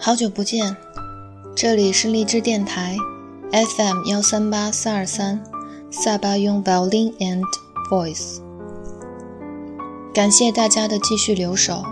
[0.00, 0.76] 好久不见，
[1.56, 2.96] 这里是荔枝电台
[3.50, 5.42] FM 幺三八四二三，
[5.90, 7.42] 萨巴用 Violin and
[7.90, 8.38] Voice。
[10.14, 11.82] 感谢大家的继续留守。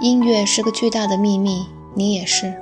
[0.00, 2.54] 音乐是个巨大的秘密，你也是。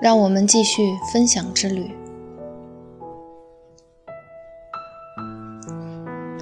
[0.00, 1.90] 让我们继续分享之旅。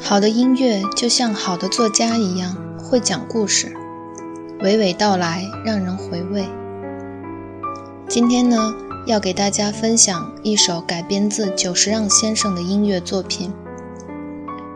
[0.03, 3.75] 好的音乐就像好的作家一样，会讲故事，
[4.61, 6.47] 娓娓道来，让人回味。
[8.06, 8.72] 今天呢，
[9.06, 13.50] 要给大家分享一首改编自久石让先生的音乐作品，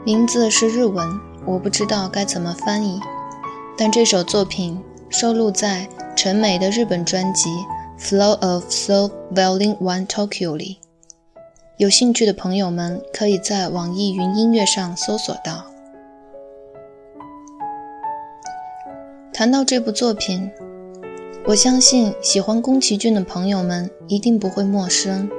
[0.04, 1.06] 名字是日文，
[1.44, 2.98] 我不知道该怎么翻译，
[3.76, 7.50] 但这首作品收录在陈美的日本专辑
[8.00, 10.78] 《Flow of Soul Violin One Tokyo》里。
[11.76, 15.64] 有兴趣的朋友们可以在网易云音乐上搜索到。
[19.32, 20.50] 谈到这部作品，
[21.48, 25.30] 我相信喜欢宫崎骏的朋友们一定不会陌生。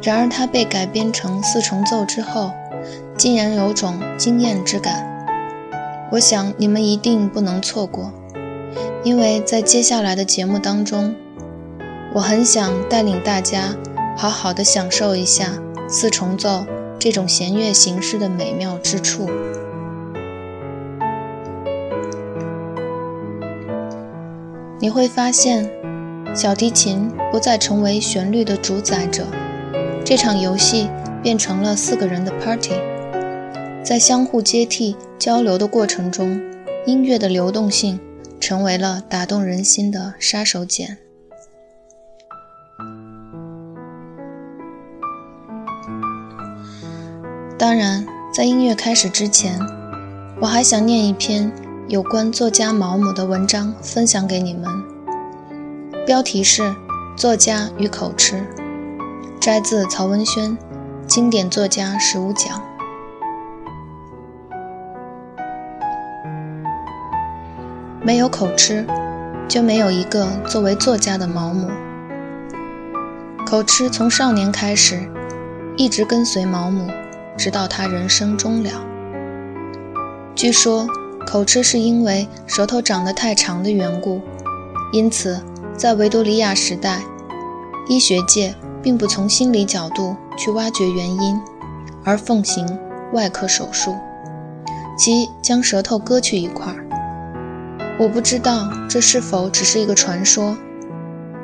[0.00, 2.52] 然而，它被改编成四重奏之后，
[3.18, 5.04] 竟然有种惊艳之感。
[6.12, 8.12] 我想你们一定不能错过，
[9.02, 11.12] 因为在接下来的节目当中，
[12.14, 13.74] 我很想带领大家。
[14.16, 16.64] 好好的享受一下四重奏
[17.00, 19.28] 这种弦乐形式的美妙之处。
[24.82, 25.70] 你会发现，
[26.34, 29.24] 小提琴不再成为旋律的主宰者，
[30.04, 30.90] 这场游戏
[31.22, 32.72] 变成了四个人的 party。
[33.84, 36.40] 在相互接替交流的过程中，
[36.84, 38.00] 音乐的流动性
[38.40, 40.96] 成为了打动人心的杀手锏。
[47.56, 48.04] 当然，
[48.34, 49.56] 在音乐开始之前，
[50.40, 51.52] 我还想念一篇
[51.88, 54.64] 有关作家毛姆的文章，分享给你们。
[56.06, 56.62] 标题是
[57.16, 58.36] 《作家与口吃》，
[59.40, 60.50] 摘自曹文轩
[61.06, 62.58] 《经典作家十五讲》。
[68.02, 68.86] 没有口吃，
[69.48, 71.68] 就没有一个作为作家的毛姆。
[73.44, 75.00] 口吃从少年开始，
[75.76, 76.88] 一直跟随毛姆。
[77.34, 78.70] 直到他人生终了。
[80.34, 80.86] 据说
[81.26, 84.20] 口吃是因为舌头长得太长的缘故，
[84.92, 85.40] 因此
[85.76, 87.00] 在维多利亚时代，
[87.88, 91.40] 医学界并不从心理角度去挖掘原因，
[92.04, 92.66] 而奉行
[93.12, 93.94] 外科手术，
[94.98, 96.74] 即将舌头割去一块。
[97.98, 100.56] 我不知道这是否只是一个传说，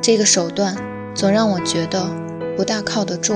[0.01, 0.77] 这个手段
[1.15, 2.07] 总让我觉得
[2.57, 3.35] 不大靠得住。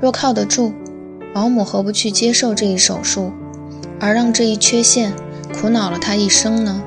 [0.00, 0.72] 若靠得住，
[1.34, 3.32] 毛姆何不去接受这一手术，
[3.98, 5.12] 而让这一缺陷
[5.52, 6.80] 苦恼了他一生呢？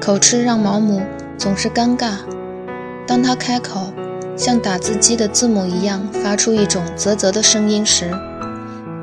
[0.00, 1.00] 口吃让毛姆
[1.38, 2.18] 总是尴尬。
[3.06, 3.86] 当他开口，
[4.36, 8.10] 像打字机的字母一样发出一种啧啧的声音时，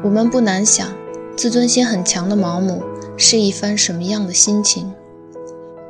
[0.04, 0.88] 我们不难想，
[1.36, 2.84] 自尊心很强的毛姆
[3.18, 4.94] 是一番什么样的心情？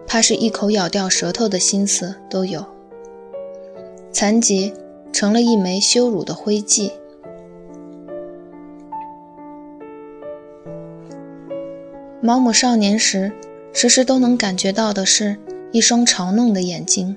[0.07, 2.66] 怕是一口咬掉舌头的心思都有。
[4.13, 4.73] 残疾。
[5.13, 6.91] 成了一枚羞辱的徽记。
[12.28, 13.32] 毛姆少年时，
[13.72, 15.40] 时时都能感觉到的是
[15.72, 17.16] 一双嘲弄的眼睛，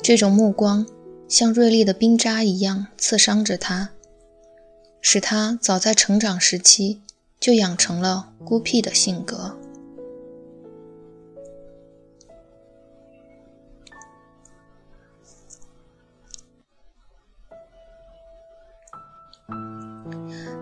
[0.00, 0.86] 这种目光
[1.28, 3.90] 像锐利的冰渣一样刺伤着他，
[5.02, 7.02] 使他早在成长时期
[7.38, 9.58] 就养成了孤僻的性格。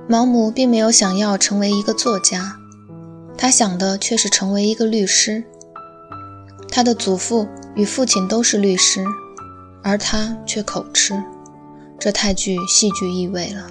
[0.09, 2.58] 毛姆并没有想要成为一个作家，
[3.38, 5.44] 他想的却是成为一个律师。
[6.69, 7.46] 他的祖父
[7.76, 9.05] 与父亲都是律师，
[9.82, 11.23] 而他却口吃，
[11.99, 13.70] 这太具戏剧意味了。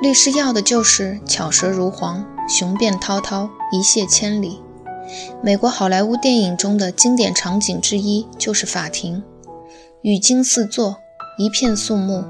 [0.00, 4.62] 律师要的就是巧舌如簧、雄辩滔滔、一泻千里。
[5.42, 9.22] 美国好莱坞电影中的经典场景之一就是法庭，
[10.02, 10.98] 语惊四座，
[11.36, 12.24] 一片肃穆，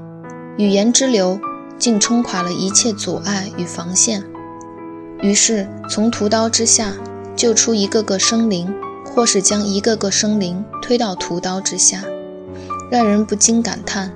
[0.57, 1.39] 语言之流。
[1.77, 4.21] 竟冲垮了一切阻碍与防线，
[5.21, 6.93] 于是从屠刀之下
[7.35, 8.73] 救出一个个生灵，
[9.13, 12.03] 或是将一个个生灵推到屠刀之下，
[12.89, 14.11] 让人不禁感叹：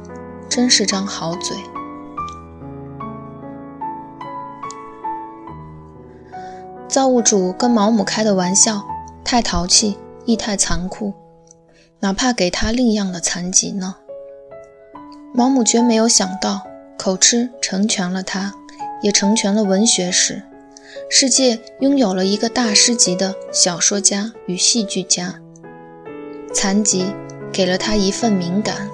[0.47, 1.57] 真是张好嘴。
[6.88, 8.83] 造物主跟毛姆开的玩笑
[9.23, 11.13] 太淘气，亦太残酷，
[12.00, 13.95] 哪怕给他另样的残疾呢？
[15.33, 16.61] 毛姆绝没有想到。
[16.95, 18.53] 口吃成全了他，
[19.01, 20.44] 也成全了文学史，
[21.09, 25.39] 世界拥有了一个大师级的小说家与戏剧家。
[26.53, 27.05] 残疾
[27.51, 28.89] 给了他一份敏感。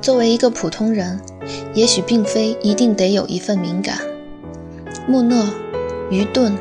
[0.00, 1.20] 作为一个普通人，
[1.72, 3.98] 也许并非一定得有一份敏感。
[5.08, 5.46] 木讷、
[6.10, 6.56] 愚钝、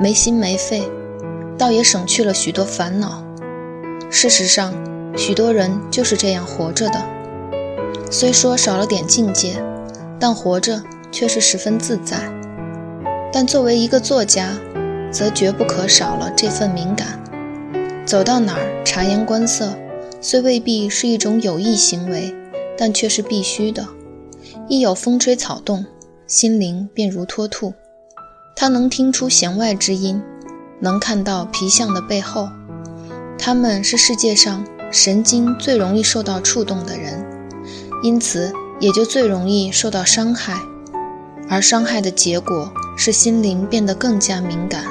[0.00, 0.82] 没心没肺，
[1.56, 3.24] 倒也省去了许多烦恼。
[4.10, 4.74] 事实上，
[5.16, 7.13] 许多人就是这样活着的。
[8.10, 9.62] 虽说少了点境界，
[10.18, 12.18] 但活着却是十分自在。
[13.32, 14.54] 但作为一个作家，
[15.10, 17.22] 则绝不可少了这份敏感。
[18.06, 19.74] 走到哪儿察言观色，
[20.20, 22.34] 虽未必是一种有益行为。
[22.76, 23.86] 但却是必须的。
[24.68, 25.86] 一有风吹草动，
[26.26, 27.72] 心灵便如脱兔。
[28.56, 30.20] 他能听出弦外之音，
[30.80, 32.48] 能看到皮相的背后。
[33.38, 37.24] 他们是世界上神经最容易受到触动的人，
[38.04, 40.60] 因此也就最容易受到伤害。
[41.48, 44.84] 而伤害的结果是心灵变得更加敏感，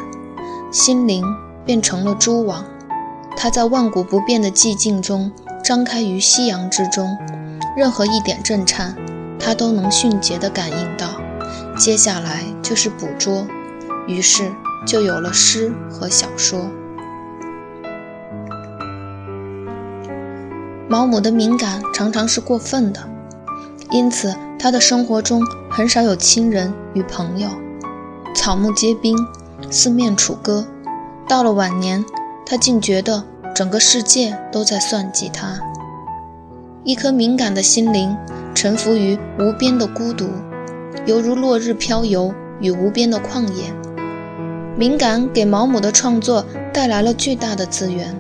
[0.72, 1.24] 心灵
[1.64, 2.66] 变成了蛛网。
[3.38, 5.32] 它在万古不变的寂静中
[5.64, 7.16] 张开于夕阳之中。
[7.78, 8.96] 任何一点震颤，
[9.40, 11.10] 它都能迅捷地感应到。
[11.78, 13.46] 接下来就是捕捉，
[14.08, 14.52] 于是
[14.88, 16.68] 就有了诗和小说。
[20.94, 23.00] 毛姆的敏感常常是过分的，
[23.90, 27.50] 因此他的生活中很少有亲人与朋友，
[28.36, 29.18] 草木皆兵，
[29.72, 30.68] 四面楚歌。
[31.28, 32.06] 到了晚年，
[32.46, 33.24] 他竟觉得
[33.56, 35.60] 整个世界都在算计他。
[36.84, 38.16] 一颗敏感的心灵
[38.54, 40.30] 沉浮于无边的孤独，
[41.08, 42.32] 犹如落日飘游
[42.62, 43.74] 与无边的旷野。
[44.78, 48.16] 敏感给毛姆的创作带来了巨大的资源，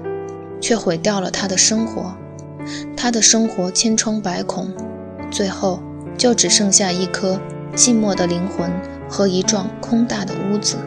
[0.60, 2.16] 却毁掉了他的生活。
[3.04, 4.72] 他的生活千疮百孔，
[5.30, 5.78] 最后
[6.18, 7.38] 就只剩下一颗
[7.76, 8.72] 寂寞的灵魂
[9.10, 10.78] 和一幢空大的屋子。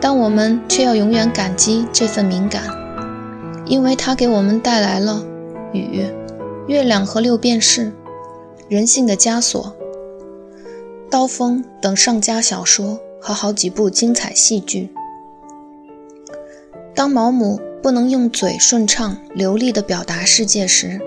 [0.00, 2.62] 但我们却要永远感激这份敏感，
[3.66, 5.24] 因为它给我们带来了
[5.72, 6.06] 雨、
[6.68, 7.92] 月亮和六便士、
[8.68, 9.74] 人性的枷锁、
[11.10, 14.88] 刀锋等上佳小说和好几部精彩戏剧。
[16.94, 21.00] 当毛姆不能用嘴顺畅流利地表达世界时，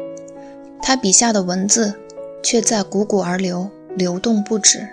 [0.82, 1.94] 他笔下的文字
[2.44, 4.88] 却在汩汩而流，流动不止。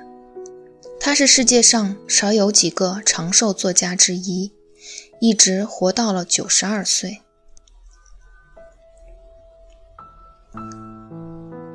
[1.01, 4.53] 他是世界上少有几个长寿作家之一，
[5.21, 7.23] 一直活到了九十二岁。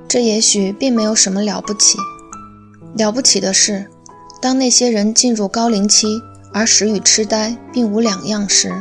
[0.08, 1.98] 这也许并没有什么了不起，
[2.96, 3.90] 了不起的是，
[4.42, 6.22] 当那些人进入高龄期
[6.54, 8.72] 而使与痴呆并无两样时，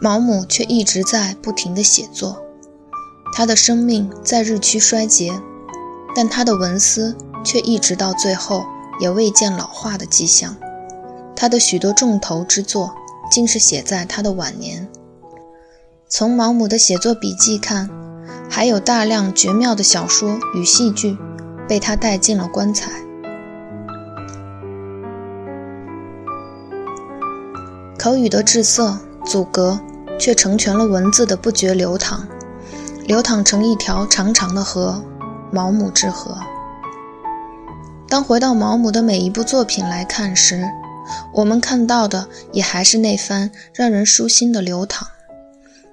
[0.00, 2.42] 毛姆却一直在不停地写作。
[3.32, 5.40] 他的生命在日趋衰竭，
[6.14, 8.64] 但他的文思却一直到最后。
[9.00, 10.54] 也未见老化的迹象，
[11.34, 12.92] 他的许多重头之作
[13.30, 14.86] 竟是写在他的晚年。
[16.06, 17.88] 从毛姆的写作笔记看，
[18.50, 21.16] 还有大量绝妙的小说与戏剧
[21.66, 22.90] 被他带进了棺材。
[27.98, 29.80] 口语的滞涩阻隔，
[30.20, 32.28] 却成全了文字的不绝流淌，
[33.06, 35.02] 流淌成一条长长的河——
[35.50, 36.38] 毛姆之河。
[38.06, 40.68] 当回到毛姆的每一部作品来看时，
[41.32, 45.08] 我们看到的也还是那番让人舒心的流淌。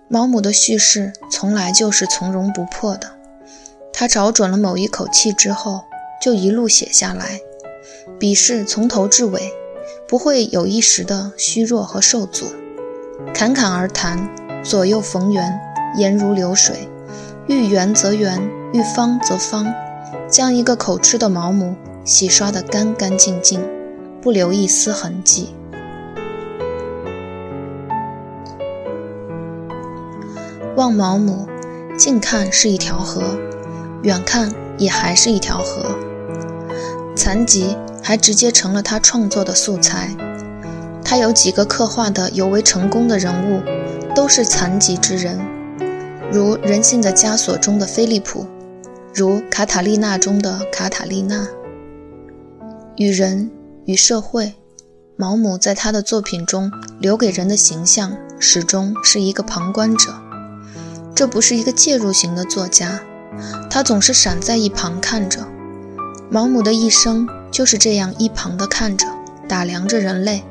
[0.10, 3.12] 毛姆的叙事从来就是从容不迫的，
[3.94, 5.86] 他找准了某一口气之后，
[6.22, 7.40] 就一路写下来，
[8.20, 9.54] 笔势从头至尾
[10.08, 12.48] 不会有一时的虚弱和受阻，
[13.34, 14.30] 侃侃而谈，
[14.64, 15.60] 左右逢源，
[15.96, 16.88] 言如流水，
[17.48, 18.42] 遇圆则圆，
[18.74, 19.74] 遇方则方，
[20.28, 21.76] 将一个口吃的毛姆。
[22.04, 23.62] 洗刷得干干净净，
[24.22, 25.54] 不留一丝痕迹。
[30.78, 31.46] 望毛姆，
[31.98, 33.24] 近看是一条河，
[34.04, 35.98] 远看也还是一条河。
[37.14, 40.16] 残疾还直接成了他创作的素材。
[41.10, 43.64] 他有几个刻画的尤为成功的人物，
[44.14, 45.40] 都是残疾之人，
[46.30, 48.46] 如《人性的枷锁》中的菲利普，
[49.14, 51.48] 如《卡塔利娜》中的卡塔利娜。
[52.98, 53.50] 与人
[53.86, 54.56] 与社会，
[55.16, 60.14] 毛姆在他的作品中留给人的形象始终是一个旁观者。
[61.16, 63.00] 这不是一个介入型的作家，
[63.70, 65.48] 他总是闪在一旁看着。
[66.30, 69.08] 毛姆的一生就是这样一旁的看着，
[69.48, 70.44] 打量着人类，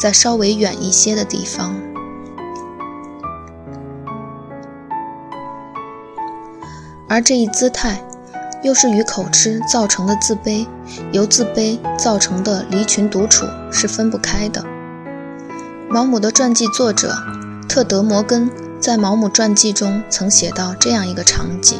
[0.00, 1.74] 在稍微远一些的地方。
[7.06, 8.02] 而这一姿态，
[8.62, 10.66] 又是与口吃造成的自卑，
[11.12, 14.64] 由自卑造成的离群独处是分不开的。
[15.90, 17.14] 毛姆的传记作者
[17.68, 18.48] 特德·摩根
[18.80, 21.78] 在毛姆传记中曾写到这样一个场景：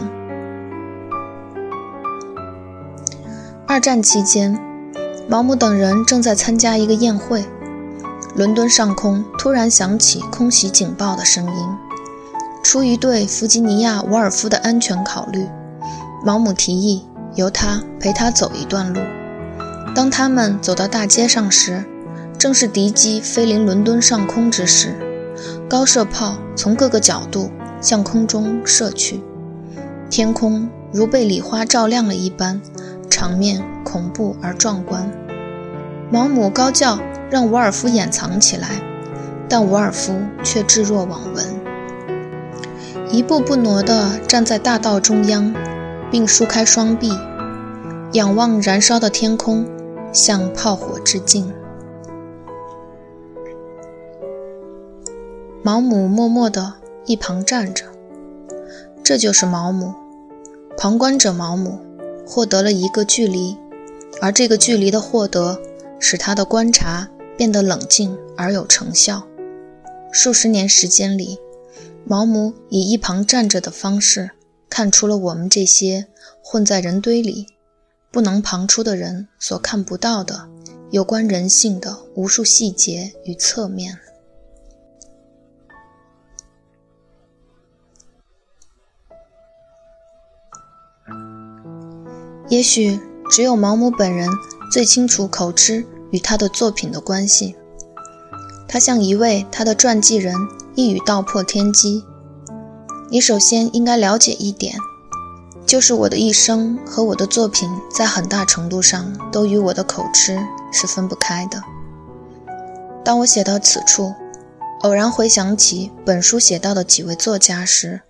[3.69, 4.59] 二战期间，
[5.29, 7.45] 毛姆等人正在参加一个宴会，
[8.35, 11.69] 伦敦上空突然响起空袭警报的声音。
[12.63, 15.47] 出于对弗吉尼亚·伍尔夫的安全考虑，
[16.25, 19.01] 毛姆提议由他陪他走一段路。
[19.95, 21.83] 当他们走到大街上时，
[22.39, 24.95] 正是敌机飞临伦敦上空之时，
[25.69, 29.21] 高射炮从各个角度向空中射去，
[30.09, 32.61] 天空如被礼花照亮了一般，
[33.09, 35.11] 场面恐怖而壮观。
[36.13, 36.99] 毛姆高叫
[37.31, 38.83] 让伍尔夫掩藏起来，
[39.49, 41.47] 但伍尔夫却置若罔闻。
[43.11, 45.55] 一步不挪地站在大道中央，
[46.11, 47.11] 并舒开双臂，
[48.13, 49.65] 仰望燃烧的天空，
[50.13, 51.53] 向炮火致敬。
[55.63, 57.85] 毛姆默默地一旁站着，
[59.05, 59.95] 这就是毛姆。
[60.77, 61.79] 旁观者毛姆
[62.27, 63.57] 获得了一个距离，
[64.21, 65.61] 而这个距离的获得，
[65.99, 67.09] 使他的观察
[67.41, 69.27] 变得冷静而有成效。
[70.13, 71.39] 数十年时间里。
[72.05, 74.33] 毛姆以一旁站着的方式，
[74.69, 76.07] 看出了我们这些
[76.45, 77.47] 混在人堆里、
[78.11, 80.51] 不能旁出的人所看不到的
[80.91, 83.99] 有关人性的无数细节与侧面。
[92.51, 94.29] 也许只有毛姆本人
[94.71, 97.57] 最清楚口吃与他的作品的关系。
[98.69, 100.35] 他像一位他的传记人。
[100.76, 102.05] 一语道破天机。
[103.11, 104.76] 你首先应该了解一点，
[105.67, 110.38] 就是我的一生和我的作品在很大程度上都与我的口吃
[110.73, 111.62] 是分不开的。
[113.05, 114.14] 当我写到此处，
[114.83, 118.02] 偶然回想起本书写到的几位作家时，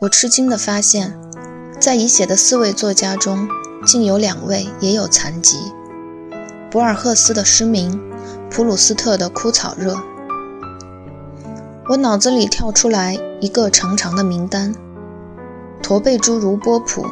[0.00, 1.14] 我吃惊地发现，
[1.78, 3.46] 在已写的四位作家中，
[3.86, 5.58] 竟有两位也有残疾：
[6.72, 8.00] 博尔赫斯的失明，
[8.50, 9.94] 普鲁斯特的枯草热。
[11.90, 14.74] 我脑子里跳出来一个长长的名单：
[15.82, 17.04] 驼背侏儒波普、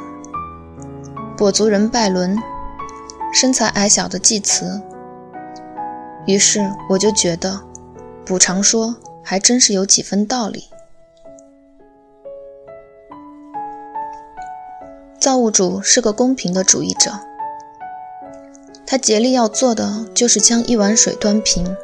[1.36, 2.38] 跛足人拜伦、
[3.34, 4.80] 身材矮小的济慈。
[6.26, 7.60] 于是我就觉得，
[8.24, 10.70] 补偿说还真是有几分道理。
[15.20, 17.10] 造物主是个公平的主义者，
[18.90, 21.76] 他竭力要做的就是将一碗水端平，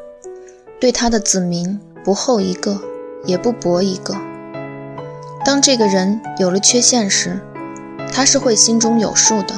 [0.80, 1.78] 对他的子民。
[2.02, 2.80] 不厚一个，
[3.24, 4.16] 也不薄一个。
[5.44, 7.38] 当这个人有了缺陷时，
[8.12, 9.54] 他是会心中有数的，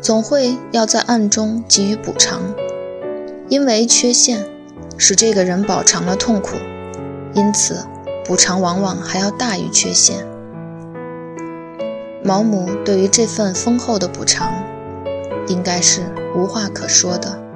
[0.00, 2.40] 总会要在暗中给予补偿。
[3.50, 4.42] 因为缺陷
[4.96, 6.56] 使这个人饱尝了痛苦，
[7.34, 7.86] 因此
[8.24, 10.26] 补偿往往还要大于缺陷。
[12.24, 14.50] 毛姆对于这份丰厚的补偿，
[15.48, 16.02] 应该是
[16.36, 17.47] 无话可说的。